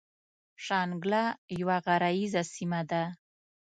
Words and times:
شانګله 0.65 1.23
يوه 1.59 1.77
غريزه 1.85 2.41
سيمه 2.55 2.81
ده 2.89 3.03
ـ 3.09 3.13